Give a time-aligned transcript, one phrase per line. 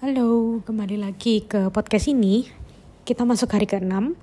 [0.00, 2.48] Halo, kembali lagi ke podcast ini.
[3.04, 4.16] Kita masuk hari ke-6.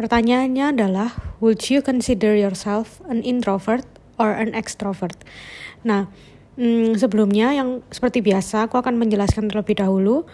[0.00, 1.12] Pertanyaannya adalah,
[1.44, 3.84] would you consider yourself an introvert
[4.16, 5.20] or an extrovert?
[5.84, 6.08] Nah,
[6.56, 10.24] hmm, sebelumnya yang seperti biasa, aku akan menjelaskan terlebih dahulu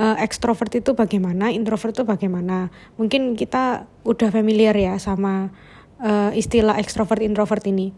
[0.00, 2.72] uh, extrovert itu bagaimana, introvert itu bagaimana.
[2.96, 5.52] Mungkin kita udah familiar ya sama
[6.00, 7.92] uh, istilah extrovert introvert ini.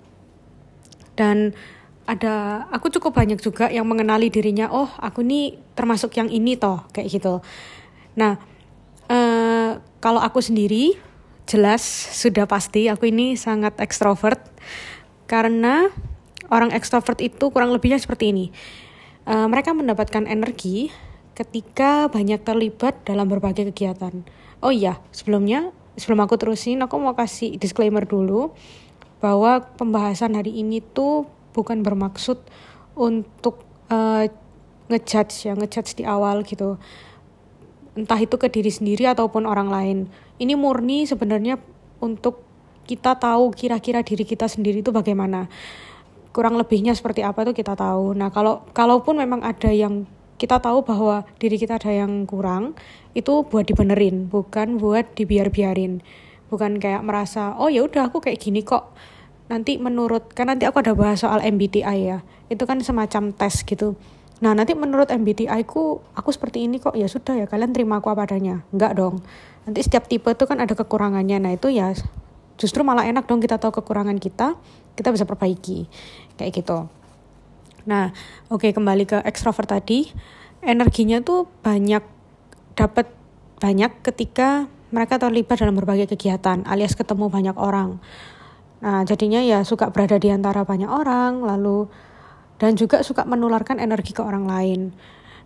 [1.14, 1.54] Dan
[2.08, 6.84] ada aku cukup banyak juga yang mengenali dirinya oh aku nih termasuk yang ini toh
[6.90, 7.44] kayak gitu.
[8.18, 8.40] Nah
[9.10, 10.96] uh, kalau aku sendiri
[11.50, 11.82] jelas
[12.14, 14.38] sudah pasti aku ini sangat ekstrovert.
[15.26, 15.90] Karena
[16.50, 18.46] orang ekstrovert itu kurang lebihnya seperti ini.
[19.26, 20.90] Uh, mereka mendapatkan energi
[21.34, 24.26] ketika banyak terlibat dalam berbagai kegiatan.
[24.62, 28.52] Oh iya sebelumnya sebelum aku terusin aku mau kasih disclaimer dulu
[29.20, 32.38] bahwa pembahasan hari ini tuh bukan bermaksud
[32.94, 34.26] untuk uh,
[34.90, 36.76] ngejudge ya ngejudge di awal gitu.
[37.94, 39.98] Entah itu ke diri sendiri ataupun orang lain.
[40.38, 41.58] Ini murni sebenarnya
[42.02, 42.42] untuk
[42.86, 45.46] kita tahu kira-kira diri kita sendiri itu bagaimana.
[46.34, 48.14] Kurang lebihnya seperti apa itu kita tahu.
[48.14, 50.06] Nah kalau kalaupun memang ada yang
[50.40, 52.72] kita tahu bahwa diri kita ada yang kurang
[53.12, 56.02] itu buat dibenerin bukan buat dibiar-biarin.
[56.50, 58.90] Bukan kayak merasa oh ya udah aku kayak gini kok
[59.50, 62.22] nanti menurut kan nanti aku ada bahas soal MBTI ya.
[62.46, 63.98] Itu kan semacam tes gitu.
[64.38, 66.94] Nah nanti menurut MBTI ku aku seperti ini kok.
[66.94, 68.62] Ya sudah ya kalian terima aku apa adanya.
[68.70, 69.26] Enggak dong.
[69.66, 71.42] Nanti setiap tipe itu kan ada kekurangannya.
[71.42, 71.90] Nah itu ya
[72.54, 74.54] justru malah enak dong kita tahu kekurangan kita
[74.94, 75.90] kita bisa perbaiki.
[76.38, 76.86] Kayak gitu.
[77.90, 78.14] Nah
[78.46, 80.06] oke okay, kembali ke extrovert tadi.
[80.62, 82.06] Energinya tuh banyak
[82.78, 83.10] dapat
[83.58, 88.00] banyak ketika mereka terlibat dalam berbagai kegiatan alias ketemu banyak orang
[88.80, 91.88] Nah, jadinya ya suka berada di antara banyak orang, lalu
[92.60, 94.80] dan juga suka menularkan energi ke orang lain.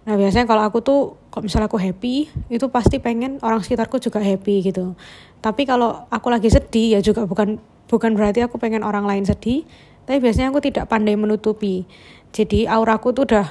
[0.05, 1.01] Nah, biasanya kalau aku tuh
[1.33, 4.95] kalau misalnya aku happy, itu pasti pengen orang sekitarku juga happy gitu.
[5.43, 7.59] Tapi kalau aku lagi sedih ya juga bukan
[7.91, 9.67] bukan berarti aku pengen orang lain sedih,
[10.07, 11.89] tapi biasanya aku tidak pandai menutupi.
[12.35, 13.47] Jadi auraku tuh udah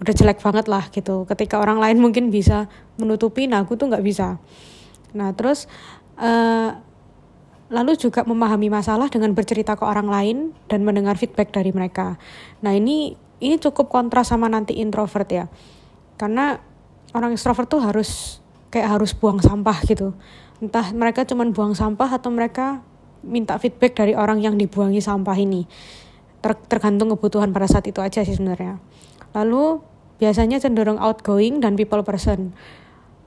[0.00, 1.28] udah jelek banget lah gitu.
[1.28, 4.40] Ketika orang lain mungkin bisa menutupi, nah aku tuh nggak bisa.
[5.12, 5.68] Nah, terus
[6.16, 6.80] uh,
[7.70, 10.36] lalu juga memahami masalah dengan bercerita ke orang lain
[10.66, 12.18] dan mendengar feedback dari mereka.
[12.66, 15.46] Nah ini ini cukup kontras sama nanti introvert ya,
[16.18, 16.58] karena
[17.14, 18.42] orang extrovert tuh harus
[18.74, 20.12] kayak harus buang sampah gitu.
[20.60, 22.84] Entah mereka cuma buang sampah atau mereka
[23.24, 25.64] minta feedback dari orang yang dibuangi sampah ini.
[26.42, 28.82] Ter tergantung kebutuhan pada saat itu aja sih sebenarnya.
[29.32, 29.80] Lalu
[30.20, 32.52] biasanya cenderung outgoing dan people person.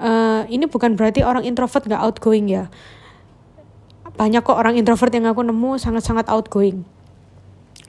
[0.04, 2.68] Uh, ini bukan berarti orang introvert gak outgoing ya
[4.14, 6.86] banyak kok orang introvert yang aku nemu sangat-sangat outgoing.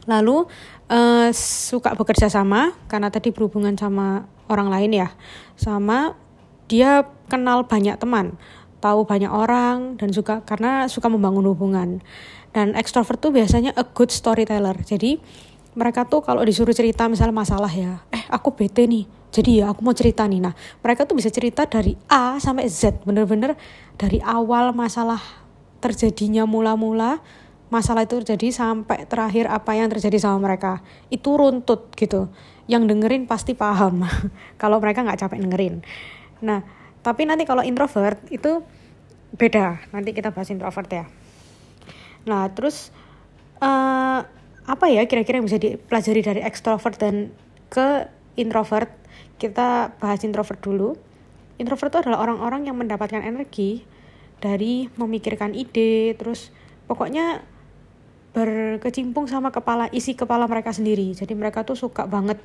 [0.05, 0.45] Lalu
[0.93, 5.09] uh, suka bekerja sama karena tadi berhubungan sama orang lain ya.
[5.57, 6.17] Sama
[6.69, 8.37] dia kenal banyak teman,
[8.81, 12.01] tahu banyak orang dan juga karena suka membangun hubungan.
[12.55, 14.77] Dan extrovert tuh biasanya a good storyteller.
[14.85, 15.19] Jadi
[15.75, 19.83] mereka tuh kalau disuruh cerita misalnya masalah ya, eh aku bete nih, jadi ya aku
[19.83, 20.39] mau cerita nih.
[20.39, 23.59] Nah mereka tuh bisa cerita dari A sampai Z, bener-bener
[23.99, 25.44] dari awal masalah
[25.85, 27.21] terjadinya mula-mula
[27.69, 30.81] masalah itu terjadi sampai terakhir apa yang terjadi sama mereka.
[31.13, 32.33] Itu runtut gitu.
[32.65, 34.07] Yang dengerin pasti paham.
[34.63, 35.75] Kalau mereka nggak capek dengerin.
[36.41, 36.65] Nah
[37.05, 38.65] tapi nanti kalau introvert itu
[39.37, 39.77] beda.
[39.93, 41.05] Nanti kita bahas introvert ya.
[42.25, 42.89] Nah terus
[43.61, 44.25] uh,
[44.65, 47.29] apa ya kira-kira yang bisa dipelajari dari extrovert dan
[47.69, 48.09] ke
[48.41, 48.89] introvert?
[49.37, 50.97] Kita bahas introvert dulu.
[51.61, 53.85] Introvert itu adalah orang-orang yang mendapatkan energi
[54.45, 56.53] dari memikirkan ide terus
[56.85, 57.41] pokoknya
[58.37, 61.17] berkecimpung sama kepala isi kepala mereka sendiri.
[61.17, 62.37] Jadi mereka tuh suka banget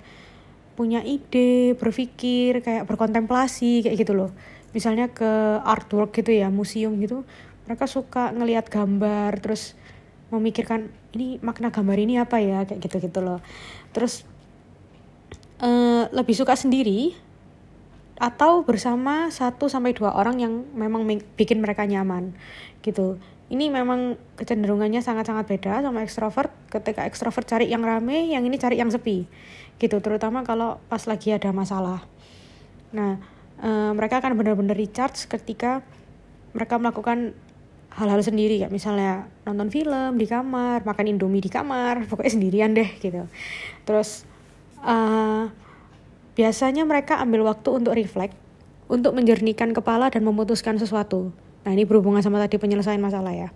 [0.79, 4.31] punya ide berpikir kayak berkontemplasi kayak gitu loh.
[4.71, 7.27] Misalnya ke artwork gitu ya museum gitu
[7.67, 9.75] mereka suka ngelihat gambar terus
[10.31, 12.63] memikirkan ini makna gambar ini apa ya?
[12.63, 13.43] Kayak gitu gitu loh.
[13.91, 14.23] Terus
[15.59, 17.17] uh, lebih suka sendiri
[18.19, 21.07] atau bersama satu sampai dua orang yang memang
[21.39, 22.35] bikin mereka nyaman
[22.83, 23.15] gitu.
[23.49, 26.53] Ini memang kecenderungannya sangat-sangat beda sama ekstrovert.
[26.69, 29.25] Ketika ekstrovert cari yang rame, yang ini cari yang sepi.
[29.81, 32.05] Gitu, terutama kalau pas lagi ada masalah.
[32.93, 33.17] Nah,
[33.57, 35.81] e, mereka akan benar-benar recharge ketika
[36.53, 37.33] mereka melakukan
[37.89, 42.85] hal-hal sendiri ya misalnya nonton film di kamar makan indomie di kamar pokoknya sendirian deh
[43.01, 43.25] gitu
[43.83, 44.29] terus
[44.85, 45.49] uh,
[46.39, 48.31] Biasanya mereka ambil waktu untuk reflect,
[48.87, 51.35] untuk menjernihkan kepala dan memutuskan sesuatu.
[51.67, 53.51] Nah ini berhubungan sama tadi penyelesaian masalah ya.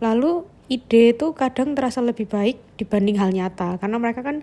[0.00, 4.40] Lalu ide itu kadang terasa lebih baik dibanding hal nyata karena mereka kan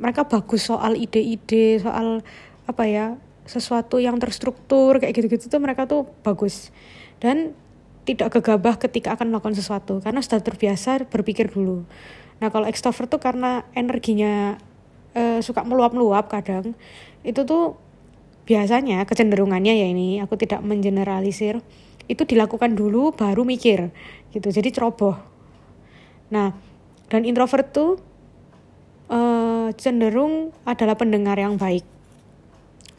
[0.00, 2.24] mereka bagus soal ide-ide soal
[2.64, 3.06] apa ya
[3.44, 6.72] sesuatu yang terstruktur kayak gitu-gitu tuh mereka tuh bagus
[7.20, 7.52] dan
[8.08, 11.84] tidak gegabah ketika akan melakukan sesuatu karena sudah terbiasa berpikir dulu.
[12.40, 14.56] Nah kalau extrovert tuh karena energinya
[15.14, 16.74] uh, suka meluap-meluap kadang.
[17.26, 17.76] Itu tuh
[18.48, 21.62] biasanya kecenderungannya ya ini aku tidak mengeneralisir.
[22.10, 23.90] Itu dilakukan dulu baru mikir
[24.34, 24.48] gitu.
[24.50, 25.14] Jadi ceroboh.
[26.34, 26.54] Nah
[27.10, 27.98] dan introvert tuh
[29.10, 31.82] uh, cenderung adalah pendengar yang baik.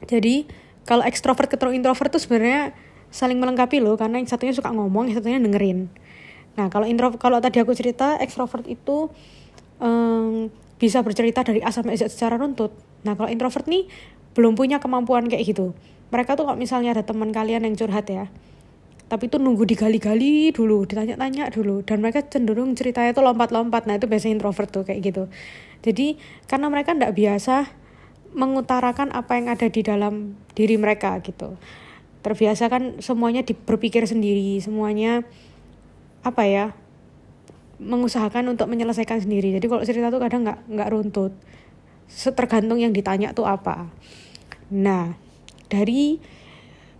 [0.08, 0.48] Jadi
[0.84, 2.76] kalau ekstrovert ketemu introvert tuh sebenarnya
[3.12, 5.92] saling melengkapi loh karena yang satunya suka ngomong yang satunya dengerin.
[6.56, 9.12] Nah kalau intro kalau tadi aku cerita ekstrovert itu
[9.80, 10.48] um,
[10.82, 12.74] bisa bercerita dari A sampai Z secara runtut
[13.06, 13.86] nah kalau introvert nih
[14.34, 15.76] belum punya kemampuan kayak gitu.
[16.12, 18.32] Mereka tuh kalau misalnya ada teman kalian yang curhat ya
[19.12, 24.08] tapi itu nunggu digali-gali dulu, ditanya-tanya dulu, dan mereka cenderung ceritanya tuh lompat-lompat, nah itu
[24.08, 25.28] biasanya introvert tuh kayak gitu.
[25.84, 26.16] Jadi
[26.48, 27.68] karena mereka ndak biasa
[28.32, 31.60] mengutarakan apa yang ada di dalam diri mereka gitu.
[32.24, 35.28] Terbiasa kan semuanya berpikir sendiri semuanya
[36.24, 36.72] apa ya
[37.82, 39.58] mengusahakan untuk menyelesaikan sendiri.
[39.58, 41.34] Jadi kalau cerita tuh kadang nggak nggak runtut.
[42.12, 43.90] Tergantung yang ditanya tuh apa.
[44.70, 45.18] Nah
[45.66, 46.22] dari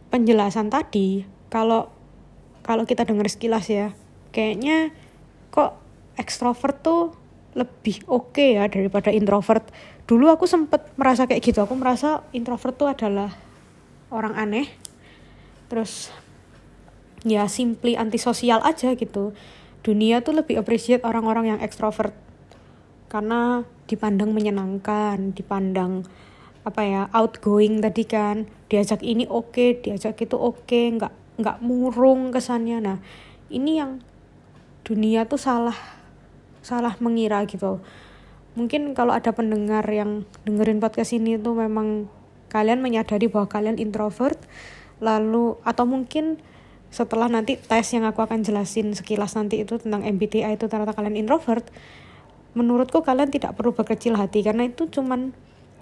[0.10, 1.22] penjelasan tadi
[1.54, 1.94] kalau
[2.66, 3.94] kalau kita dengar sekilas ya
[4.34, 4.90] kayaknya
[5.54, 5.78] kok
[6.18, 7.14] ekstrovert tuh
[7.54, 9.70] lebih oke okay ya daripada introvert.
[10.10, 11.62] Dulu aku sempet merasa kayak gitu.
[11.62, 13.30] Aku merasa introvert tuh adalah
[14.10, 14.68] orang aneh.
[15.70, 16.10] Terus
[17.22, 19.38] ya simply antisosial aja gitu
[19.82, 22.14] dunia tuh lebih appreciate orang-orang yang ekstrovert
[23.10, 26.08] karena dipandang menyenangkan dipandang
[26.62, 28.46] apa ya outgoing tadi kan.
[28.70, 31.12] Diajak ini oke okay, diajak itu oke okay, nggak
[31.42, 32.78] nggak murung kesannya.
[32.80, 32.98] Nah
[33.50, 34.00] ini yang
[34.86, 35.76] dunia tuh salah
[36.62, 37.82] salah mengira gitu.
[38.54, 42.06] Mungkin kalau ada pendengar yang dengerin podcast ini tuh memang
[42.52, 44.38] kalian menyadari bahwa kalian introvert
[45.02, 46.38] lalu atau mungkin
[46.92, 51.16] setelah nanti tes yang aku akan jelasin sekilas nanti itu tentang MBTI itu ternyata kalian
[51.16, 51.64] introvert
[52.52, 55.32] menurutku kalian tidak perlu berkecil hati karena itu cuman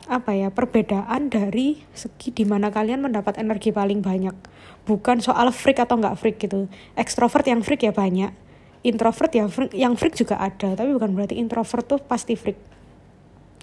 [0.05, 4.33] apa ya perbedaan dari segi di mana kalian mendapat energi paling banyak.
[4.85, 6.65] Bukan soal freak atau nggak freak gitu.
[6.97, 8.33] Ekstrovert yang freak ya banyak.
[8.81, 12.57] Introvert ya freak, yang freak juga ada tapi bukan berarti introvert tuh pasti freak.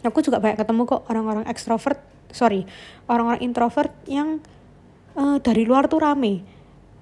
[0.07, 1.99] Aku juga banyak ketemu kok orang-orang ekstrovert
[2.37, 2.67] sorry
[3.07, 4.43] orang-orang introvert yang
[5.15, 6.43] uh, dari luar tuh rame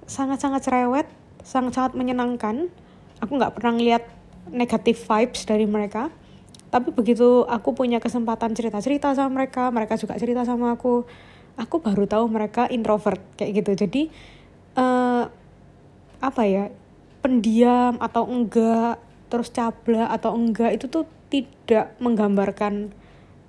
[0.05, 1.07] sangat-sangat cerewet
[1.45, 2.67] sangat-sangat menyenangkan.
[3.21, 4.03] Aku nggak pernah lihat
[4.49, 6.09] negatif vibes dari mereka.
[6.73, 11.07] Tapi begitu aku punya kesempatan cerita-cerita sama mereka mereka juga cerita sama aku
[11.55, 13.71] aku baru tahu mereka introvert kayak gitu.
[13.85, 14.01] Jadi
[14.75, 15.29] uh,
[16.19, 16.73] apa ya
[17.21, 18.99] pendiam atau enggak
[19.29, 22.91] terus cabla atau enggak itu tuh tidak menggambarkan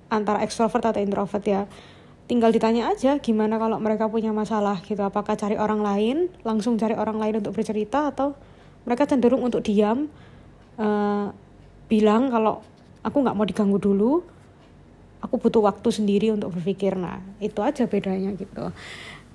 [0.07, 1.61] antara ekstrovert atau introvert ya
[2.27, 4.99] tinggal ditanya aja gimana kalau mereka punya masalah gitu?
[4.99, 8.35] Apakah cari orang lain langsung cari orang lain untuk bercerita atau
[8.83, 10.11] mereka cenderung untuk diam
[10.75, 11.31] uh,
[11.87, 12.59] bilang kalau
[12.99, 14.23] aku nggak mau diganggu dulu
[15.23, 16.99] aku butuh waktu sendiri untuk berpikir.
[16.99, 18.75] Nah itu aja bedanya gitu.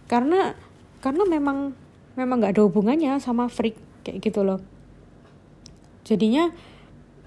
[0.06, 0.52] Karena
[1.00, 1.72] karena memang
[2.14, 3.74] memang nggak ada hubungannya sama freak
[4.04, 4.60] kayak gitu loh.
[6.04, 6.52] Jadinya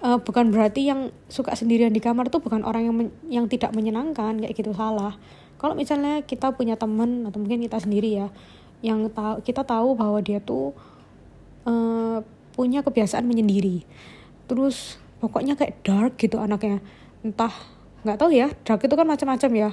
[0.05, 3.73] uh, bukan berarti yang suka sendirian di kamar tuh bukan orang yang men- yang tidak
[3.73, 5.17] menyenangkan kayak gitu salah
[5.55, 8.27] kalau misalnya kita punya temen atau mungkin kita sendiri ya
[8.83, 10.75] yang tahu kita tahu bahwa dia tuh
[11.65, 12.21] uh,
[12.53, 13.83] punya kebiasaan menyendiri.
[14.45, 16.79] Terus pokoknya kayak dark gitu anaknya.
[17.25, 17.51] Entah
[18.05, 19.69] nggak tahu ya dark itu kan macam-macam ya.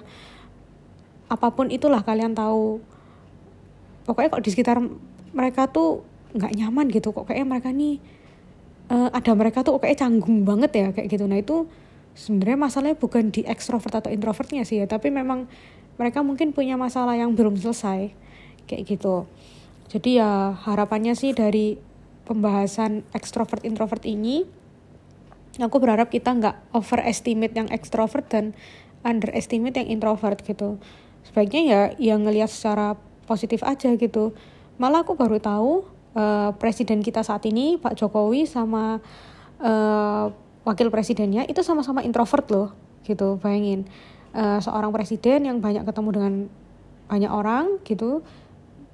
[1.28, 2.80] Apa pun itulah kalian tahu.
[4.02, 4.82] Pokoknya kok di sekitar
[5.32, 6.02] mereka tuh
[6.34, 7.12] nggak nyaman gitu.
[7.12, 8.02] Kok kayak mereka nih
[8.90, 11.24] uh, ada mereka tuh kayak canggung banget ya kayak gitu.
[11.28, 11.68] Nah itu
[12.12, 15.48] sebenarnya masalahnya bukan di ekstrovert atau introvertnya sih ya tapi memang
[15.96, 18.12] mereka mungkin punya masalah yang belum selesai
[18.64, 19.28] kayak gitu.
[19.92, 21.76] Jadi ya harapannya sih dari
[22.24, 24.48] pembahasan ekstrovert introvert ini
[25.60, 28.56] aku berharap kita nggak overestimate yang ekstrovert dan
[29.04, 30.80] underestimate yang introvert gitu.
[31.28, 32.96] Sebaiknya ya yang ngelihat secara
[33.28, 34.32] positif aja gitu.
[34.80, 35.84] Malah aku baru tahu
[36.16, 39.04] uh, presiden kita saat ini Pak Jokowi sama
[39.60, 42.68] uh, wakil presidennya itu sama-sama introvert loh
[43.02, 43.86] gitu bayangin.
[44.32, 46.32] Uh, seorang presiden yang banyak ketemu dengan
[47.04, 48.24] banyak orang gitu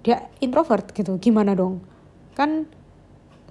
[0.03, 1.21] dia introvert gitu.
[1.23, 1.85] Gimana dong?
[2.35, 2.67] Kan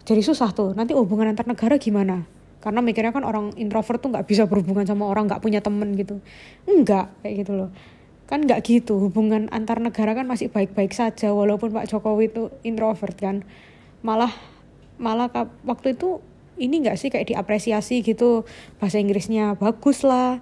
[0.03, 0.75] jadi susah tuh.
[0.75, 2.27] Nanti hubungan antar negara gimana?
[2.57, 6.19] Karena mikirnya kan orang introvert tuh nggak bisa berhubungan sama orang nggak punya temen gitu.
[6.67, 7.69] Enggak kayak gitu loh.
[8.27, 9.00] Kan nggak gitu.
[9.00, 13.45] Hubungan antar negara kan masih baik-baik saja walaupun Pak Jokowi itu introvert kan.
[14.03, 14.33] Malah
[14.97, 15.29] malah
[15.63, 16.19] waktu itu
[16.57, 18.43] ini nggak sih kayak diapresiasi gitu?
[18.81, 20.41] Bahasa Inggrisnya bagus lah.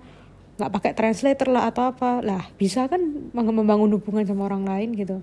[0.56, 2.24] Nggak pakai translator lah atau apa.
[2.24, 5.20] Lah bisa kan membangun hubungan sama orang lain gitu.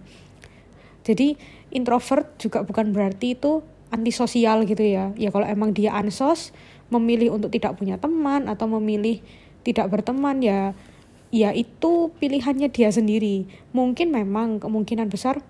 [1.03, 1.35] Jadi
[1.75, 5.11] introvert juga bukan berarti itu antisosial gitu ya.
[5.19, 6.55] Ya kalau emang dia ansos
[6.93, 9.25] memilih untuk tidak punya teman atau memilih
[9.65, 10.77] tidak berteman ya
[11.33, 13.49] ya itu pilihannya dia sendiri.
[13.73, 15.41] Mungkin memang kemungkinan besar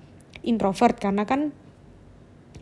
[0.46, 1.50] introvert karena kan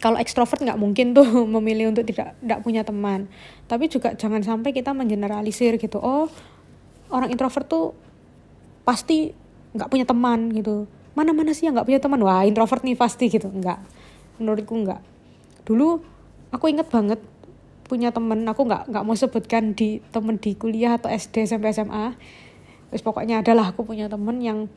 [0.00, 1.28] kalau ekstrovert nggak mungkin tuh
[1.61, 3.28] memilih untuk tidak tidak punya teman.
[3.69, 6.00] Tapi juga jangan sampai kita mengeneralisir gitu.
[6.00, 6.26] Oh
[7.12, 7.92] orang introvert tuh
[8.83, 9.30] pasti
[9.76, 10.88] nggak punya teman gitu.
[11.12, 12.19] Mana mana sih yang nggak punya teman?
[12.25, 13.52] Wah introvert nih pasti gitu.
[13.52, 13.78] Nggak.
[14.40, 15.00] Menurutku nggak.
[15.69, 16.00] Dulu
[16.50, 17.21] aku inget banget
[17.85, 22.14] punya temen aku nggak nggak mau sebutkan di temen di kuliah atau SD sampai SMA
[22.87, 24.71] terus pokoknya adalah aku punya temen yang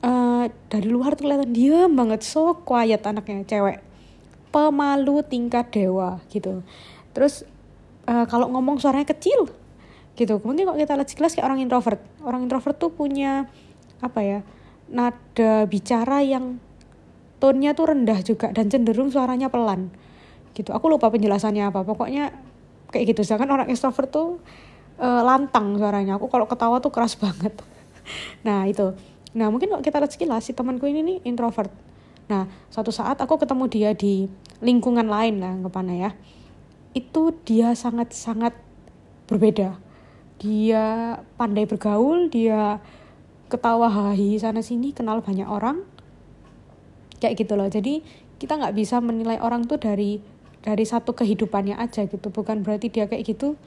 [0.00, 2.24] uh, dari luar tuh kelihatan diem banget.
[2.24, 3.91] So quiet anaknya cewek
[4.52, 6.60] pemalu tingkat dewa gitu.
[7.16, 7.48] Terus
[8.06, 9.48] uh, kalau ngomong suaranya kecil
[10.14, 10.38] gitu.
[10.44, 12.00] Mungkin kalau kita lihat sekilas kayak orang introvert.
[12.22, 13.48] Orang introvert tuh punya
[14.04, 14.38] apa ya
[14.92, 16.60] nada bicara yang
[17.40, 19.88] tonnya tuh rendah juga dan cenderung suaranya pelan
[20.52, 20.70] gitu.
[20.76, 21.82] Aku lupa penjelasannya apa.
[21.82, 22.30] Pokoknya
[22.92, 23.24] kayak gitu.
[23.24, 24.28] Sedangkan orang extrovert tuh
[25.00, 26.20] uh, lantang suaranya.
[26.20, 27.56] Aku kalau ketawa tuh keras banget.
[28.44, 28.92] Nah itu.
[29.32, 31.72] Nah mungkin kalau kita lihat sekilas si temanku ini nih introvert
[32.32, 34.24] nah suatu saat aku ketemu dia di
[34.64, 36.10] lingkungan lain lah ke mana ya.
[36.96, 38.56] Itu dia sangat sangat
[39.28, 39.76] berbeda.
[40.40, 42.80] Dia pandai bergaul dia
[43.52, 45.84] ketawa hahi sana sini kenal banyak orang
[47.20, 47.68] kayak gitu loh.
[47.68, 48.00] Jadi
[48.40, 50.24] kita nggak bisa menilai orang tuh dari
[50.64, 52.32] dari satu kehidupannya aja gitu.
[52.32, 53.60] Bukan berarti dia kayak gitu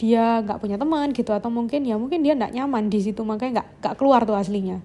[0.00, 3.68] dia nggak punya teman gitu atau mungkin ya mungkin dia nggak nyaman di situ makanya
[3.84, 4.80] nggak keluar tuh aslinya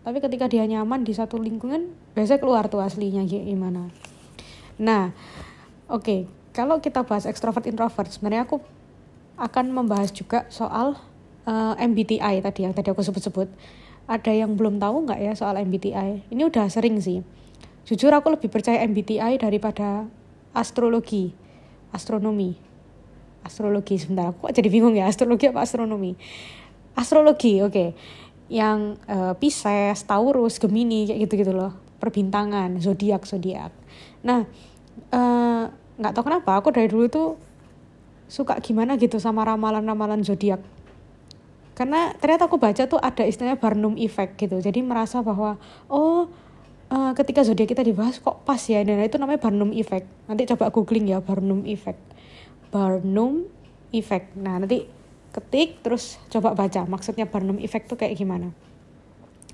[0.00, 3.92] tapi ketika dia nyaman di satu lingkungan biasanya keluar tuh aslinya gimana
[4.80, 5.12] nah
[5.90, 6.20] oke okay.
[6.56, 8.60] kalau kita bahas extrovert introvert sebenarnya aku
[9.40, 11.00] akan membahas juga soal
[11.48, 13.48] uh, eh, MBTI tadi yang tadi aku sebut-sebut.
[14.10, 16.28] Ada yang belum tahu nggak ya soal MBTI?
[16.28, 17.24] Ini udah sering sih.
[17.88, 20.04] Jujur aku lebih percaya MBTI daripada
[20.52, 21.32] astrologi,
[21.94, 22.58] astronomi.
[23.40, 26.12] Astrologi sebentar, aku jadi bingung ya astrologi apa astronomi?
[26.92, 27.72] Astrologi, oke.
[27.72, 27.88] Okay.
[28.50, 31.72] Yang uh, Pisces, Taurus, Gemini kayak gitu-gitu loh.
[32.02, 33.70] Perbintangan, zodiak, zodiak.
[34.24, 34.48] Nah,
[35.12, 37.28] eh, nggak uh, tahu kenapa aku dari dulu tuh
[38.30, 40.64] suka gimana gitu sama ramalan-ramalan zodiak.
[41.76, 44.60] Karena ternyata aku baca tuh ada istilahnya Barnum effect gitu.
[44.60, 45.56] Jadi merasa bahwa
[45.88, 46.28] oh
[46.92, 48.84] uh, ketika zodiak kita dibahas kok pas ya?
[48.84, 50.04] Dan itu namanya Barnum effect.
[50.28, 52.00] Nanti coba googling ya Barnum effect.
[52.68, 53.48] Barnum
[53.96, 54.36] effect.
[54.36, 54.99] Nah nanti
[55.30, 58.50] ketik terus coba baca maksudnya Barnum effect tuh kayak gimana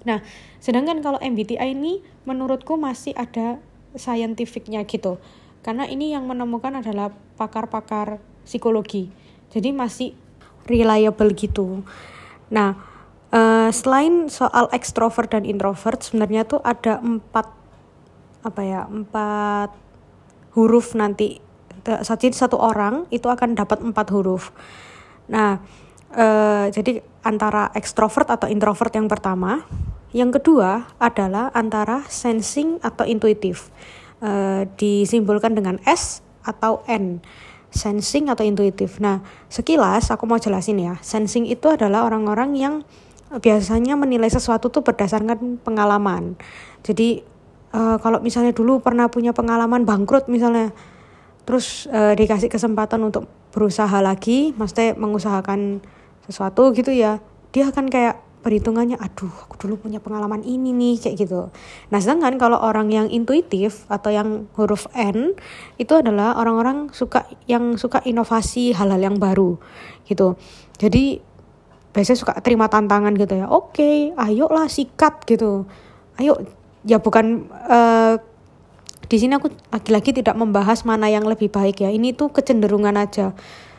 [0.06, 0.22] nah
[0.62, 3.58] sedangkan kalau MBTI ini menurutku masih ada
[3.96, 5.18] scientificnya gitu
[5.66, 9.10] karena ini yang menemukan adalah pakar-pakar psikologi.
[9.50, 10.14] Jadi masih
[10.70, 11.82] reliable gitu.
[12.54, 12.78] Nah,
[13.34, 17.50] uh, selain soal ekstrovert dan introvert, sebenarnya tuh ada empat
[18.46, 19.74] apa ya empat
[20.54, 21.42] huruf nanti.
[22.06, 24.54] Satu orang itu akan dapat empat huruf.
[25.30, 25.58] Nah,
[26.14, 29.66] uh, jadi antara ekstrovert atau introvert yang pertama,
[30.14, 33.70] yang kedua adalah antara sensing atau intuitif.
[34.16, 37.20] Uh, disimbolkan dengan S atau N
[37.76, 38.96] sensing atau intuitif.
[39.02, 39.20] Nah,
[39.52, 40.96] sekilas aku mau jelasin ya.
[41.04, 42.74] Sensing itu adalah orang-orang yang
[43.28, 46.40] biasanya menilai sesuatu tuh berdasarkan pengalaman.
[46.80, 47.20] Jadi
[47.76, 50.72] uh, kalau misalnya dulu pernah punya pengalaman bangkrut misalnya,
[51.46, 55.80] terus uh, dikasih kesempatan untuk berusaha lagi, maksudnya mengusahakan
[56.26, 57.22] sesuatu gitu ya,
[57.54, 61.50] dia akan kayak perhitungannya aduh aku dulu punya pengalaman ini nih kayak gitu.
[61.90, 65.34] Nah sedangkan kalau orang yang intuitif atau yang huruf N
[65.82, 69.58] itu adalah orang-orang suka yang suka inovasi hal-hal yang baru
[70.06, 70.38] gitu.
[70.78, 71.18] Jadi
[71.90, 73.50] biasanya suka terima tantangan gitu ya.
[73.50, 75.66] Oke okay, ayolah sikat gitu.
[76.14, 76.38] Ayo
[76.86, 78.14] ya bukan uh,
[79.06, 83.34] di sini aku lagi-lagi tidak membahas mana yang lebih baik ya ini tuh kecenderungan aja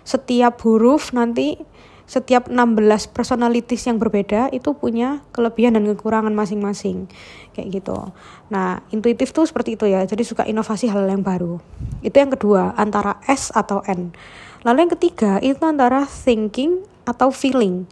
[0.07, 1.59] setiap huruf nanti
[2.07, 7.11] setiap 16 personalities yang berbeda itu punya kelebihan dan kekurangan masing-masing
[7.51, 8.15] kayak gitu.
[8.47, 10.07] Nah, intuitif tuh seperti itu ya.
[10.07, 11.59] Jadi suka inovasi hal yang baru.
[11.99, 14.15] Itu yang kedua, antara S atau N.
[14.63, 17.83] Lalu yang ketiga itu antara thinking atau feeling.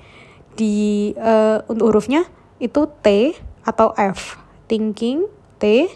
[0.56, 2.24] Di uh, untuk hurufnya
[2.64, 3.36] itu T
[3.68, 4.40] atau F.
[4.72, 5.28] Thinking
[5.60, 5.92] T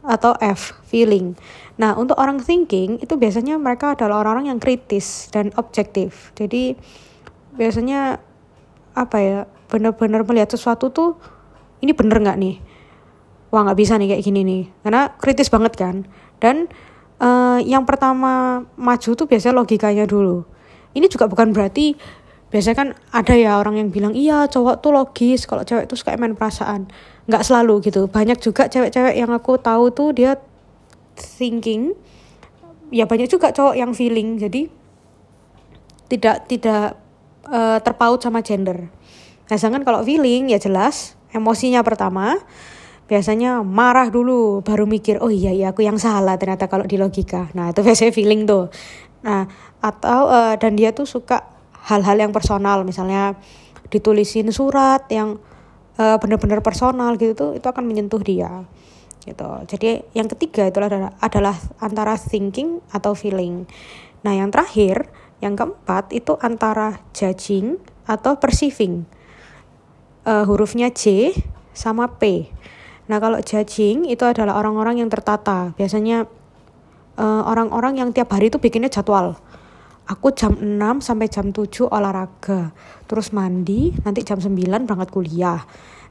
[0.00, 1.36] atau F, feeling.
[1.76, 6.32] Nah, untuk orang thinking itu biasanya mereka adalah orang-orang yang kritis dan objektif.
[6.36, 6.76] Jadi
[7.56, 8.20] biasanya
[8.96, 9.38] apa ya
[9.70, 11.16] benar-benar melihat sesuatu tuh
[11.80, 12.56] ini bener nggak nih?
[13.50, 14.62] Wah nggak bisa nih kayak gini nih.
[14.84, 16.04] Karena kritis banget kan?
[16.40, 16.68] Dan
[17.20, 20.44] uh, yang pertama maju tuh biasanya logikanya dulu.
[20.96, 21.94] Ini juga bukan berarti
[22.50, 26.18] biasanya kan ada ya orang yang bilang iya cowok tuh logis kalau cewek tuh suka
[26.18, 26.90] main perasaan
[27.30, 28.10] nggak selalu gitu.
[28.10, 30.34] Banyak juga cewek-cewek yang aku tahu tuh dia
[31.14, 31.94] thinking.
[32.90, 34.36] Ya banyak juga cowok yang feeling.
[34.42, 34.66] Jadi
[36.10, 36.98] tidak tidak
[37.46, 38.90] uh, terpaut sama gender.
[39.46, 42.34] Nah sedangkan kalau feeling ya jelas emosinya pertama.
[43.06, 47.50] Biasanya marah dulu baru mikir oh iya iya aku yang salah ternyata kalau di logika.
[47.54, 48.74] Nah itu biasanya feeling tuh.
[49.22, 49.46] Nah
[49.78, 51.46] atau uh, dan dia tuh suka
[51.86, 52.82] hal-hal yang personal.
[52.82, 53.38] Misalnya
[53.90, 55.38] ditulisin surat yang
[56.00, 58.64] uh, benar-benar personal gitu tuh itu akan menyentuh dia
[59.20, 59.44] gitu.
[59.68, 63.68] Jadi yang ketiga itu adalah adalah antara thinking atau feeling.
[64.24, 65.12] Nah yang terakhir
[65.44, 67.76] yang keempat itu antara judging
[68.08, 69.04] atau perceiving.
[70.24, 71.32] Uh, hurufnya J
[71.76, 72.48] sama P.
[73.08, 75.74] Nah kalau judging itu adalah orang-orang yang tertata.
[75.74, 76.30] Biasanya
[77.18, 79.34] eh, orang-orang uh, yang tiap hari itu bikinnya jadwal
[80.10, 82.74] aku jam 6 sampai jam 7 olahraga.
[83.06, 85.62] Terus mandi nanti jam 9 berangkat kuliah.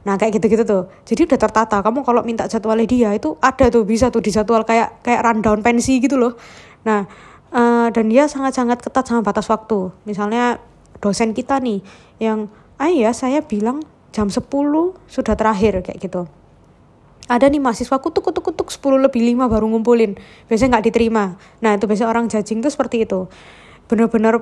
[0.08, 0.88] Nah kayak gitu-gitu tuh.
[1.04, 1.76] Jadi udah tertata.
[1.84, 5.60] Kamu kalau minta jadwalnya dia itu ada tuh bisa tuh di jadwal kayak kayak rundown
[5.60, 6.40] pensi gitu loh.
[6.88, 7.04] Nah
[7.52, 9.92] uh, dan dia sangat-sangat ketat sama batas waktu.
[10.08, 10.56] Misalnya
[11.04, 11.84] dosen kita nih
[12.16, 12.48] yang
[12.80, 13.84] ah ya saya bilang
[14.16, 14.48] jam 10
[15.12, 16.24] sudah terakhir kayak gitu.
[17.30, 20.16] Ada nih mahasiswa kutuk kutuk kutuk 10 lebih 5 baru ngumpulin.
[20.48, 21.36] Biasanya nggak diterima.
[21.60, 23.28] Nah itu biasanya orang judging tuh seperti itu
[23.90, 24.38] benar-benar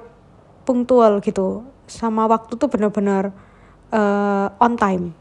[0.69, 3.33] punktual gitu sama waktu tuh benar-benar
[3.89, 5.17] uh, on time.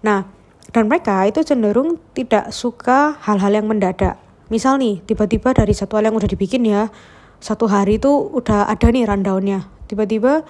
[0.00, 0.24] Nah,
[0.72, 4.16] dan mereka itu cenderung tidak suka hal-hal yang mendadak.
[4.48, 6.88] Misal nih, tiba-tiba dari jadwal yang udah dibikin ya,
[7.36, 9.68] satu hari itu udah ada nih rundownnya.
[9.84, 10.40] Tiba-tiba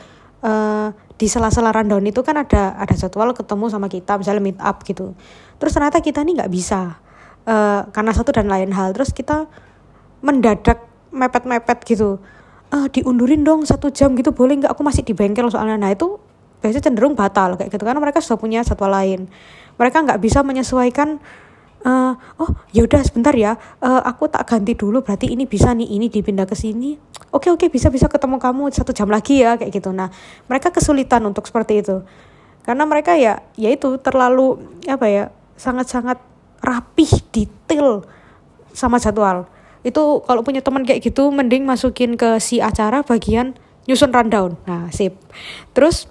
[0.47, 0.89] uh,
[1.19, 5.19] di sela-sela rundown itu kan ada ada jadwal ketemu sama kita, misalnya meet up gitu.
[5.59, 7.03] Terus ternyata kita nih nggak bisa
[7.45, 8.95] uh, karena satu dan lain hal.
[8.95, 9.51] Terus kita
[10.23, 12.23] mendadak mepet-mepet gitu
[12.71, 14.73] uh, diundurin dong satu jam gitu boleh nggak?
[14.73, 15.77] Aku masih di bengkel soalnya.
[15.77, 16.19] Nah itu
[16.61, 19.27] biasanya cenderung batal kayak gitu karena mereka sudah punya jadwal lain.
[19.81, 21.19] Mereka nggak bisa menyesuaikan
[21.85, 26.07] uh, oh yaudah sebentar ya uh, aku tak ganti dulu berarti ini bisa nih ini
[26.13, 26.97] dipindah ke sini.
[27.31, 29.91] Oke oke bisa bisa ketemu kamu satu jam lagi ya kayak gitu.
[29.95, 30.13] Nah
[30.47, 32.05] mereka kesulitan untuk seperti itu.
[32.61, 35.25] Karena mereka ya yaitu terlalu apa ya
[35.57, 36.19] sangat sangat
[36.61, 38.05] rapih detail
[38.77, 39.49] sama jadwal
[39.81, 43.57] itu kalau punya teman kayak gitu mending masukin ke si acara bagian
[43.89, 44.61] nyusun rundown.
[44.69, 45.17] Nah sip.
[45.73, 46.05] Terus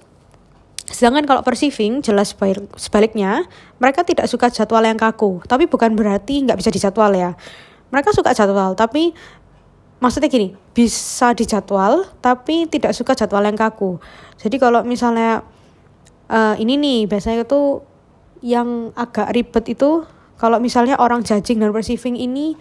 [0.89, 2.33] sedangkan kalau perceiving jelas
[2.81, 3.45] sebaliknya
[3.77, 5.45] mereka tidak suka jadwal yang kaku.
[5.45, 7.37] Tapi bukan berarti nggak bisa dijadwal ya.
[7.93, 9.13] Mereka suka jadwal tapi
[10.01, 14.01] maksudnya gini bisa dijadwal tapi tidak suka jadwal yang kaku.
[14.41, 15.45] Jadi kalau misalnya
[16.31, 17.85] uh, ini nih biasanya itu
[18.39, 20.07] yang agak ribet itu
[20.39, 22.55] kalau misalnya orang judging dan perceiving ini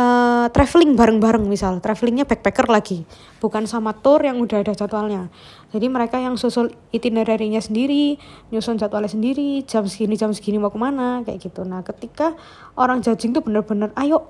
[0.00, 1.78] uh, traveling bareng-bareng misal.
[1.84, 3.04] Travelingnya backpacker lagi.
[3.38, 5.28] Bukan sama tour yang udah ada jadwalnya.
[5.70, 8.16] Jadi mereka yang susul itinerary-nya sendiri
[8.50, 11.62] nyusun jadwalnya sendiri jam segini jam segini mau ke mana kayak gitu.
[11.68, 12.34] Nah ketika
[12.74, 14.26] orang judging tuh bener-bener ayo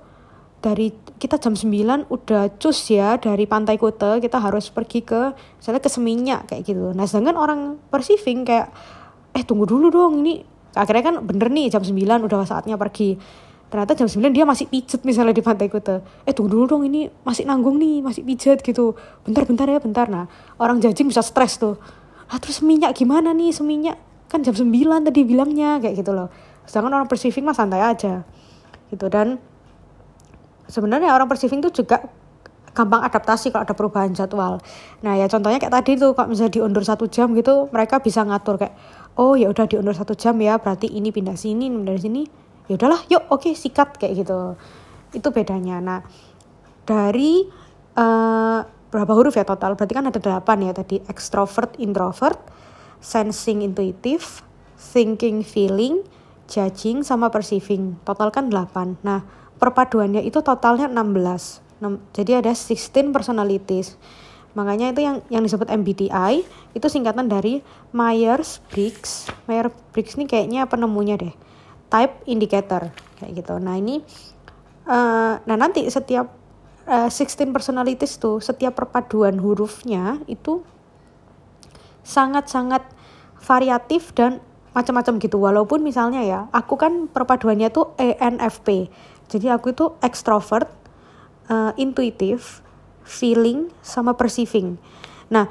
[0.60, 5.80] dari kita jam 9 udah cus ya dari pantai Kuta kita harus pergi ke misalnya
[5.80, 6.92] ke Seminyak kayak gitu.
[6.92, 8.68] Nah sedangkan orang perceiving kayak
[9.32, 10.44] eh tunggu dulu dong ini
[10.76, 11.96] akhirnya kan bener nih jam 9
[12.28, 13.16] udah saatnya pergi
[13.70, 16.02] ternyata jam 9 dia masih pijet misalnya di pantai Kuta.
[16.26, 18.98] Eh tunggu dulu dong ini masih nanggung nih masih pijet gitu.
[19.22, 20.10] Bentar bentar ya bentar.
[20.10, 20.26] Nah
[20.58, 21.78] orang jajing bisa stres tuh.
[22.26, 23.54] Ah terus minyak gimana nih?
[23.54, 24.66] Seminyak kan jam 9
[25.06, 26.28] tadi bilangnya kayak gitu loh.
[26.66, 28.26] Sedangkan orang perceiving mah santai aja
[28.90, 29.06] gitu.
[29.06, 29.38] Dan
[30.66, 32.02] sebenarnya orang perceiving tuh juga
[32.74, 34.62] gampang adaptasi kalau ada perubahan jadwal.
[35.02, 38.58] Nah ya contohnya kayak tadi tuh kalau misalnya diundur satu jam gitu mereka bisa ngatur
[38.58, 38.74] kayak
[39.18, 42.22] oh ya udah diundur satu jam ya berarti ini pindah sini pindah sini
[42.70, 44.54] ya udahlah yuk oke okay, sikat kayak gitu.
[45.10, 45.82] Itu bedanya.
[45.82, 46.00] Nah
[46.86, 47.42] dari
[47.98, 48.62] uh,
[48.94, 49.74] berapa huruf ya total?
[49.74, 51.02] Berarti kan ada delapan ya tadi.
[51.10, 52.38] Extrovert introvert
[53.02, 54.46] sensing intuitive
[54.78, 56.06] thinking feeling
[56.46, 57.98] judging sama perceiving.
[58.06, 58.94] Total kan delapan.
[59.02, 59.26] Nah
[59.58, 61.70] perpaduannya itu totalnya 16
[62.12, 63.96] jadi ada 16 personalities.
[64.52, 66.42] Makanya itu yang yang disebut MBTI
[66.74, 67.62] itu singkatan dari
[67.94, 71.30] Myers Briggs Myers Briggs ini kayaknya penemunya deh
[71.90, 73.58] type indicator kayak gitu.
[73.58, 74.00] Nah ini
[74.86, 76.30] uh, nah nanti setiap
[76.86, 80.62] uh, 16 personalities tuh setiap perpaduan hurufnya itu
[82.06, 82.82] sangat-sangat
[83.42, 85.36] variatif dan macam-macam gitu.
[85.42, 88.90] Walaupun misalnya ya, aku kan perpaduannya tuh ENFP.
[89.30, 90.70] Jadi aku itu extrovert,
[91.50, 92.62] uh, intuitive,
[93.02, 94.78] feeling sama perceiving.
[95.30, 95.46] Nah,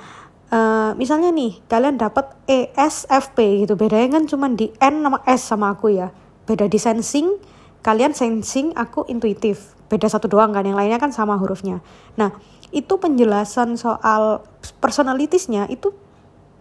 [0.51, 5.67] uh, misalnya nih kalian dapat ESFP gitu, bedanya kan cuma di N sama S sama
[5.75, 6.11] aku ya
[6.49, 7.37] beda di sensing
[7.85, 9.77] kalian sensing aku intuitif.
[9.85, 11.85] Beda satu doang kan yang lainnya kan sama hurufnya.
[12.17, 12.33] Nah
[12.73, 14.41] itu penjelasan soal
[14.81, 15.93] personalitiesnya itu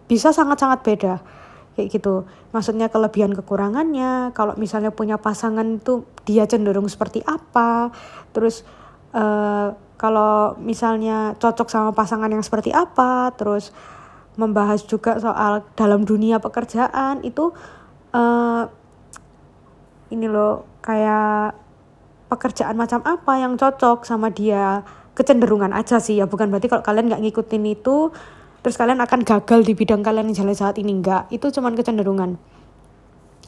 [0.05, 1.13] bisa sangat-sangat beda.
[1.73, 2.29] Kayak gitu.
[2.53, 7.89] Maksudnya kelebihan kekurangannya kalau misalnya punya pasangan itu dia cenderung seperti apa
[8.29, 8.61] terus
[9.17, 13.73] uh, kalau misalnya cocok sama pasangan yang seperti apa terus
[14.37, 17.49] membahas juga soal dalam dunia pekerjaan itu
[18.13, 18.69] uh,
[20.09, 21.53] ini loh kayak
[22.29, 24.85] pekerjaan macam apa yang cocok sama dia.
[25.17, 28.13] Kecenderungan aja sih ya bukan berarti kalau kalian nggak ngikutin itu
[28.59, 32.39] terus kalian akan gagal di bidang kalian yang jalan saat ini enggak itu cuman kecenderungan.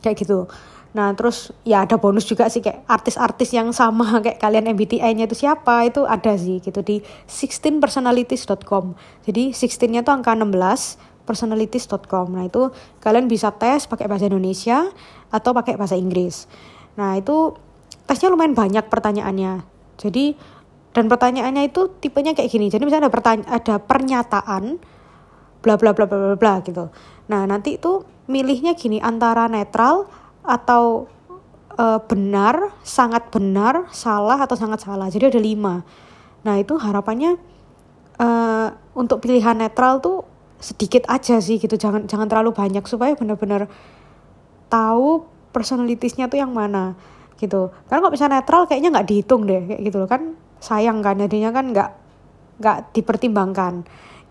[0.04, 0.50] Kayak gitu.
[0.91, 5.47] Nah terus ya ada bonus juga sih kayak artis-artis yang sama kayak kalian MBTI-nya itu
[5.47, 6.84] siapa itu ada sih gitu.
[6.84, 14.28] Di 16personalities.com jadi 16-nya tuh angka 16 personalities.com nah itu kalian bisa tes pakai bahasa
[14.28, 14.89] Indonesia
[15.32, 16.46] atau pakai bahasa Inggris
[17.00, 17.56] nah itu
[18.12, 19.63] tesnya lumayan banyak pertanyaannya.
[19.96, 20.36] Jadi
[20.91, 22.67] dan pertanyaannya itu tipenya kayak gini.
[22.67, 24.63] Jadi misalnya ada pertanya ada pernyataan
[25.63, 26.91] bla bla bla bla bla bla gitu.
[27.32, 30.12] Nah, nanti itu milihnya gini antara netral
[30.44, 31.08] atau
[31.80, 35.08] uh, benar, sangat benar, salah atau sangat salah.
[35.08, 35.88] Jadi ada lima.
[36.44, 37.39] Nah, itu harapannya
[38.20, 40.28] uh, untuk pilihan netral tuh
[40.60, 41.80] sedikit aja sih gitu.
[41.80, 43.72] Jangan jangan terlalu banyak supaya benar-benar
[44.72, 46.96] tahu personalitiesnya tuh yang mana
[47.36, 47.76] gitu.
[47.92, 50.08] Karena kalau misalnya netral kayaknya nggak dihitung deh kayak gitu loh.
[50.08, 51.90] Kan sayang kan jadinya kan nggak
[52.62, 53.84] nggak dipertimbangkan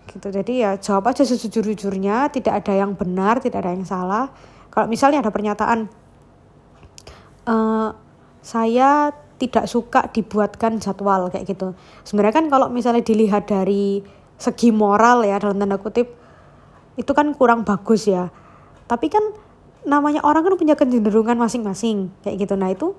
[0.08, 0.28] gitu.
[0.32, 4.32] Jadi ya jawab aja sejujur-jujurnya tidak ada yang benar tidak ada yang salah.
[4.70, 5.90] Kalau misalnya ada pernyataan
[7.50, 7.90] uh,
[8.40, 11.72] saya tidak suka dibuatkan jadwal kayak gitu.
[12.04, 14.04] Sebenarnya kan kalau misalnya dilihat dari
[14.40, 16.16] segi moral ya dalam tanda kutip
[16.96, 18.28] itu kan kurang bagus ya.
[18.84, 19.24] Tapi kan
[19.86, 22.54] namanya orang kan punya kecenderungan masing-masing kayak gitu.
[22.56, 22.92] Nah itu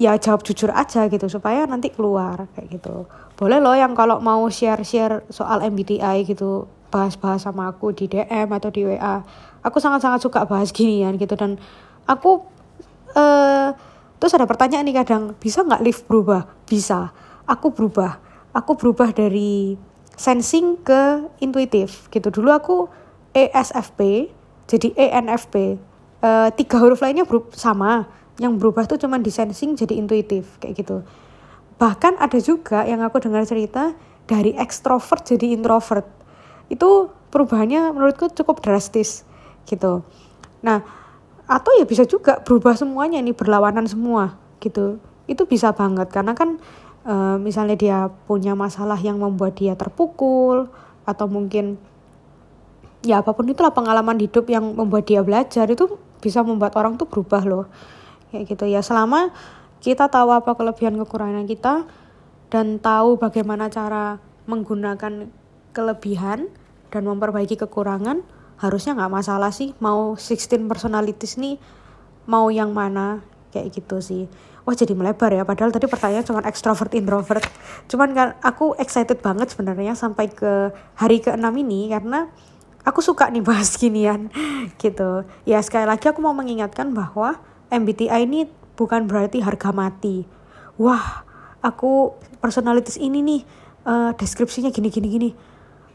[0.00, 3.04] ya jawab jujur aja gitu supaya nanti keluar kayak gitu.
[3.36, 8.68] Boleh loh yang kalau mau share-share soal MBTI gitu bahas-bahas sama aku di DM atau
[8.74, 9.22] di WA
[9.62, 11.60] aku sangat-sangat suka bahas ginian gitu dan
[12.08, 12.42] aku
[13.14, 13.70] uh,
[14.18, 16.48] terus ada pertanyaan nih kadang bisa nggak lift berubah?
[16.64, 17.12] Bisa.
[17.44, 18.20] Aku berubah.
[18.56, 19.78] Aku berubah dari
[20.16, 22.10] sensing ke intuitif.
[22.12, 22.28] Gitu.
[22.28, 22.76] Dulu aku
[23.32, 24.30] ESFP
[24.70, 25.82] jadi ENFP
[26.22, 27.26] uh, tiga huruf lainnya
[27.58, 28.06] sama.
[28.40, 31.04] Yang berubah tuh cuma di sensing jadi intuitif kayak gitu.
[31.76, 33.92] Bahkan ada juga yang aku dengar cerita
[34.24, 36.06] dari ekstrovert jadi introvert.
[36.70, 39.26] Itu perubahannya menurutku cukup drastis
[39.68, 40.06] gitu.
[40.62, 40.80] Nah
[41.50, 45.02] atau ya bisa juga berubah semuanya ini berlawanan semua gitu.
[45.26, 46.62] Itu bisa banget karena kan
[47.04, 50.70] uh, misalnya dia punya masalah yang membuat dia terpukul
[51.04, 51.76] atau mungkin
[53.00, 57.08] ya apa pun itulah pengalaman hidup yang membuat dia belajar itu bisa membuat orang tuh
[57.08, 57.64] berubah loh.
[58.30, 58.84] Kayak gitu ya.
[58.84, 59.32] Selama
[59.80, 61.88] kita tahu apa kelebihan kekurangan kita
[62.52, 65.32] dan tahu bagaimana cara menggunakan
[65.72, 66.50] kelebihan
[66.90, 68.20] dan memperbaiki kekurangan
[68.60, 69.72] harusnya nggak masalah sih.
[69.80, 71.56] Mau 16 personalities nih
[72.28, 73.24] mau yang mana?
[73.50, 74.28] Kayak gitu sih.
[74.68, 75.42] Wah jadi melebar ya.
[75.48, 77.42] Padahal tadi pertanyaan cuma extrovert introvert.
[77.88, 82.28] Cuman kan aku excited banget sebenarnya sampai ke hari ke-6 ini karena
[82.84, 84.32] aku suka nih bahas ginian
[84.82, 85.24] gitu.
[85.44, 87.40] Ya sekali lagi aku mau mengingatkan bahwa
[87.70, 90.24] MBTI ini bukan berarti harga mati.
[90.80, 91.24] Wah
[91.60, 93.40] aku personalities ini nih
[93.84, 95.30] uh, deskripsinya gini gini gini.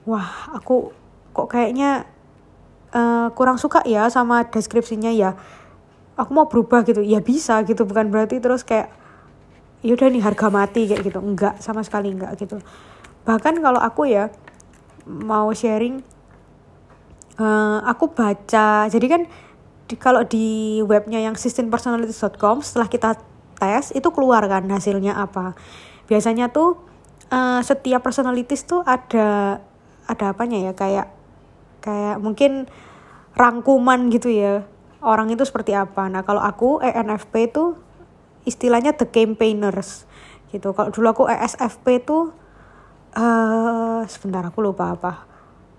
[0.05, 0.93] Wah aku
[1.33, 2.05] kok kayaknya
[2.93, 5.33] uh, kurang suka ya sama deskripsinya ya.
[6.15, 7.01] Aku mau berubah gitu.
[7.01, 8.93] Ya bisa gitu bukan berarti terus kayak
[9.83, 11.19] yaudah nih harga mati kayak gitu.
[11.19, 12.61] Enggak sama sekali enggak gitu.
[13.25, 14.29] Bahkan kalau aku ya
[15.05, 16.14] mau sharing
[17.39, 18.87] uh, aku baca.
[18.87, 19.21] Jadi kan
[19.85, 23.09] di, kalau di webnya yang systempersonalities.com setelah kita
[23.55, 25.55] tes itu keluar kan hasilnya apa.
[26.09, 26.79] Biasanya tuh
[27.31, 29.59] uh, setiap personalities tuh ada
[30.05, 30.73] ada apanya ya?
[30.73, 31.07] Kayak
[31.81, 32.67] kayak mungkin
[33.37, 34.65] rangkuman gitu ya.
[35.05, 36.09] Orang itu seperti apa.
[36.09, 37.77] Nah kalau aku ENFP itu
[38.45, 40.09] istilahnya the campaigners
[40.49, 40.73] gitu.
[40.73, 42.33] Kalau dulu aku ESFP tuh
[43.13, 45.34] uh, sebentar aku lupa apa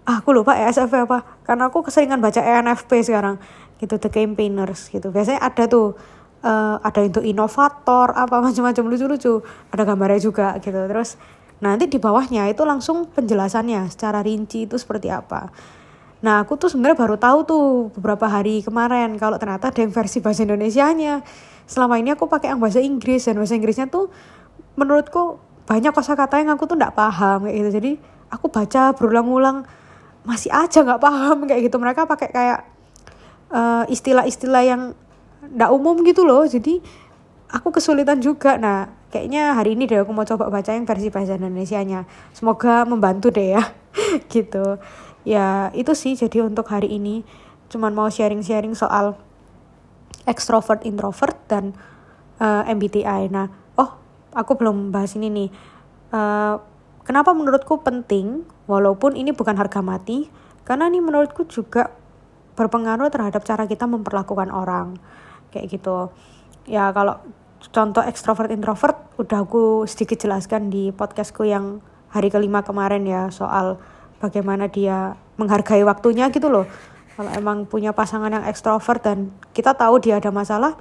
[0.06, 1.26] aku lupa ESFP apa.
[1.42, 3.36] Karena aku keseringan baca ENFP sekarang.
[3.76, 5.10] Gitu the campaigners gitu.
[5.10, 5.98] Biasanya ada tuh
[6.46, 9.42] uh, ada itu inovator apa macam-macam lucu-lucu.
[9.74, 10.78] Ada gambarnya juga gitu.
[10.78, 11.18] Terus
[11.58, 15.50] nanti di bawahnya itu langsung penjelasannya secara rinci itu seperti apa.
[16.24, 17.64] Nah aku tuh sebenarnya baru tahu tuh
[18.00, 21.20] beberapa hari kemarin kalau ternyata ada yang versi bahasa Indonesia-nya.
[21.66, 24.08] Selama ini aku pakai yang bahasa Inggris dan bahasa Inggrisnya tuh
[24.78, 27.68] menurutku banyak kosakata yang aku tuh nggak paham gitu.
[27.74, 27.92] Jadi
[28.30, 29.66] aku baca berulang-ulang
[30.26, 31.78] masih aja nggak paham kayak gitu.
[31.78, 32.58] Mereka pakai kayak
[33.54, 34.82] eh, istilah-istilah yang
[35.46, 36.42] nggak umum gitu loh.
[36.44, 36.82] Jadi
[37.50, 38.58] aku kesulitan juga.
[38.58, 42.82] Nah kayaknya hari ini deh aku mau coba baca yang versi bahasa Indonesia nya semoga
[42.84, 43.62] membantu deh ya.
[44.34, 44.82] Gitu.
[45.22, 47.22] Ya itu sih jadi untuk hari ini.
[47.70, 49.18] Cuman mau sharing-sharing soal
[50.26, 51.74] extrovert introvert dan
[52.42, 53.46] uh, MBTI nah
[53.78, 53.94] oh
[54.34, 55.48] aku belum bahas ini nih.
[56.10, 56.58] Uh,
[57.06, 60.26] kenapa menurutku penting walaupun ini bukan harga mati
[60.66, 61.94] karena ini menurutku juga
[62.58, 64.98] berpengaruh terhadap cara kita memperlakukan orang.
[65.54, 66.10] Kayak gitu.
[66.66, 67.22] Ya kalau
[67.70, 71.78] contoh extrovert introvert udah aku sedikit jelaskan di podcastku yang
[72.10, 73.78] hari kelima kemarin ya soal
[74.18, 76.66] bagaimana dia menghargai waktunya gitu loh.
[77.14, 80.76] Kalau emang punya pasangan yang extrovert dan kita tahu dia ada masalah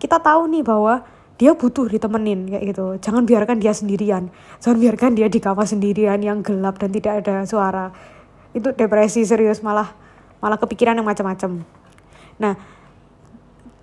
[0.00, 1.04] kita tahu nih bahwa
[1.40, 3.00] dia butuh ditemenin kayak gitu.
[3.00, 4.28] Jangan biarkan dia sendirian.
[4.60, 7.96] Jangan biarkan dia di kamar sendirian yang gelap dan tidak ada suara.
[8.52, 9.88] Itu depresi serius malah
[10.44, 11.64] malah kepikiran yang macam-macam.
[12.44, 12.60] Nah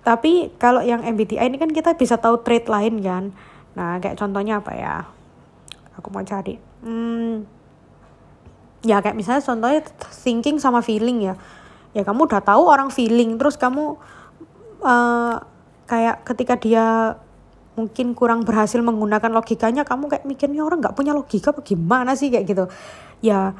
[0.06, 3.34] tapi kalau yang MBTI ini kan kita bisa tahu trait lain kan.
[3.74, 4.94] Nah kayak contohnya apa ya?
[5.98, 6.62] Aku mau cari.
[6.86, 7.42] Hmm,
[8.86, 9.82] ya kayak misalnya contohnya
[10.14, 11.34] thinking sama feeling ya.
[11.90, 13.98] Ya kamu udah tahu orang feeling terus kamu
[14.86, 15.42] uh,
[15.90, 16.86] kayak ketika dia
[17.78, 22.44] mungkin kurang berhasil menggunakan logikanya kamu kayak mikirnya orang nggak punya logika bagaimana sih kayak
[22.50, 22.64] gitu.
[23.22, 23.54] Ya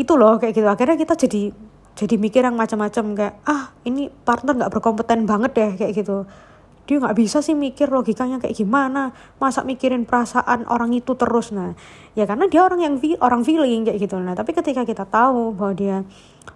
[0.00, 0.64] itu loh kayak gitu.
[0.64, 1.52] Akhirnya kita jadi
[1.92, 6.24] jadi mikir yang macam-macam kayak ah ini partner nggak berkompeten banget deh kayak gitu.
[6.88, 9.12] Dia nggak bisa sih mikir logikanya kayak gimana.
[9.36, 11.52] Masa mikirin perasaan orang itu terus?
[11.52, 11.76] Nah
[12.16, 14.16] ya karena dia orang yang orang feeling kayak gitu.
[14.16, 16.08] Nah tapi ketika kita tahu bahwa dia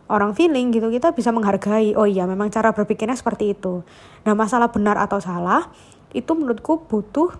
[0.09, 3.85] orang feeling gitu kita bisa menghargai oh iya memang cara berpikirnya seperti itu.
[4.25, 5.69] Nah masalah benar atau salah
[6.15, 7.35] itu menurutku butuh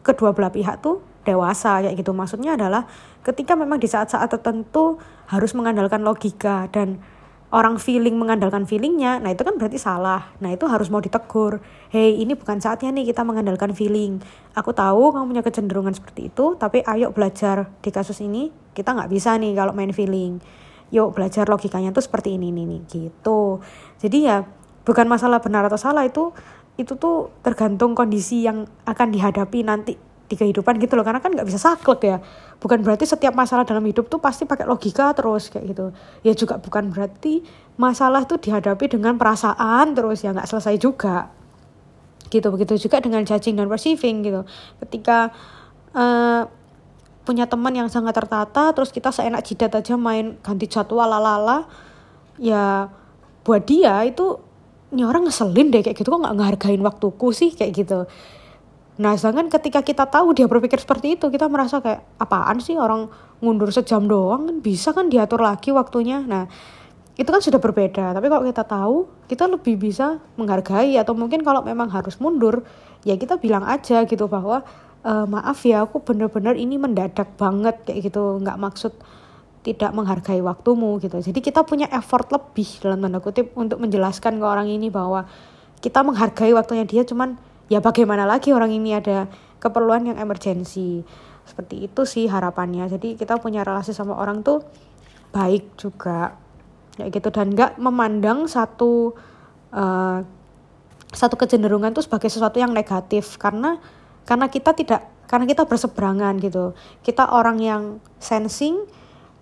[0.00, 2.16] kedua belah pihak tuh dewasa kayak gitu.
[2.16, 2.88] Maksudnya adalah
[3.20, 4.96] ketika memang di saat-saat tertentu
[5.28, 6.98] harus mengandalkan logika dan
[7.48, 10.32] orang feeling mengandalkan feelingnya nah itu kan berarti salah.
[10.40, 11.60] Nah itu harus mau ditegur.
[11.92, 14.20] Hey ini bukan saatnya nih kita mengandalkan feeling.
[14.56, 18.48] Aku tahu kamu punya kecenderungan seperti itu tapi ayo belajar di kasus ini.
[18.72, 20.40] Kita nggak bisa nih kalau main feeling.
[20.88, 23.60] Yuk belajar logikanya tuh seperti ini nih gitu.
[24.00, 24.44] Jadi ya
[24.88, 26.32] bukan masalah benar atau salah itu
[26.78, 31.02] itu tuh tergantung kondisi yang akan dihadapi nanti di kehidupan gitu loh.
[31.02, 32.22] Karena kan nggak bisa saklek ya.
[32.62, 35.86] Bukan berarti setiap masalah dalam hidup tuh pasti pakai logika terus kayak gitu.
[36.22, 37.42] Ya juga bukan berarti
[37.74, 41.34] masalah tuh dihadapi dengan perasaan terus ya nggak selesai juga.
[42.30, 44.40] Gitu begitu juga dengan judging dan perceiving gitu.
[44.86, 45.34] Ketika
[45.98, 46.46] uh,
[47.26, 51.68] punya teman yang sangat tertata terus kita seenak jidat aja main ganti jadwal lalala
[52.40, 52.88] ya
[53.44, 54.47] buat dia itu
[54.88, 56.08] ini orang ngeselin deh kayak gitu.
[56.08, 57.50] Kok nggak ngehargain waktuku sih?
[57.52, 57.98] Kayak gitu.
[58.98, 62.74] Nah sedangkan ketika kita tahu dia berpikir seperti itu kita merasa kayak apaan sih?
[62.74, 64.56] Orang ngundur sejam doang kan?
[64.64, 66.24] Bisa kan diatur lagi waktunya?
[66.24, 66.48] Nah
[67.18, 68.14] itu kan sudah berbeda.
[68.14, 68.96] Tapi kalau kita tahu
[69.28, 70.96] kita lebih bisa menghargai.
[70.96, 72.64] Atau mungkin kalau memang harus mundur
[73.06, 74.64] ya kita bilang aja gitu bahwa
[75.04, 78.40] e, maaf ya aku bener-bener ini mendadak banget kayak gitu.
[78.42, 78.92] Nggak maksud
[79.68, 81.20] tidak menghargai waktumu gitu.
[81.20, 85.28] Jadi kita punya effort lebih dalam tanda kutip untuk menjelaskan ke orang ini bahwa
[85.84, 87.36] kita menghargai waktunya dia cuman
[87.68, 89.28] ya bagaimana lagi orang ini ada
[89.60, 91.04] keperluan yang emergensi.
[91.44, 92.88] Seperti itu sih harapannya.
[92.88, 94.64] Jadi kita punya relasi sama orang tuh
[95.36, 96.32] baik juga.
[96.96, 99.14] Ya gitu dan nggak memandang satu
[99.70, 100.18] uh,
[101.12, 103.78] satu kecenderungan tuh sebagai sesuatu yang negatif karena
[104.24, 106.72] karena kita tidak karena kita berseberangan gitu.
[107.04, 107.82] Kita orang yang
[108.16, 108.88] sensing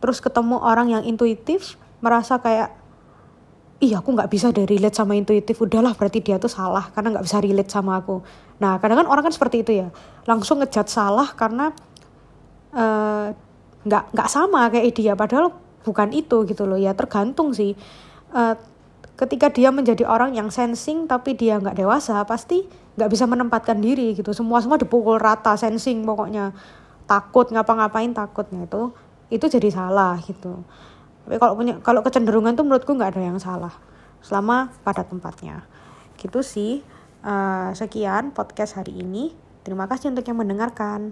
[0.06, 2.70] terus ketemu orang yang intuitif merasa kayak
[3.82, 5.58] iya aku nggak bisa deh relate sama intuitif.
[5.58, 8.22] Udahlah berarti dia tuh salah karena nggak bisa relate sama aku.
[8.62, 9.90] Nah kadang kan orang kan seperti itu ya.
[10.30, 11.74] Langsung ngejat salah karena
[12.70, 13.34] eh,
[13.82, 15.18] nggak uh, nggak sama kayak dia.
[15.18, 15.50] Padahal
[15.82, 16.78] bukan itu gitu loh.
[16.78, 17.74] Ya tergantung sih.
[18.30, 18.54] Uh,
[19.18, 22.62] ketika dia menjadi orang yang sensing tapi dia nggak dewasa pasti
[22.94, 24.30] nggak bisa menempatkan diri gitu.
[24.30, 26.54] Semua semua dipukul rata sensing pokoknya.
[27.10, 28.94] Takut ngapa-ngapain takutnya itu
[29.32, 30.62] itu jadi salah gitu.
[31.26, 33.74] Tapi kalau punya kalau kecenderungan tuh menurutku nggak ada yang salah
[34.22, 35.66] selama pada tempatnya.
[36.18, 36.82] Gitu sih.
[37.26, 39.34] Uh, sekian podcast hari ini.
[39.66, 41.10] Terima kasih untuk yang mendengarkan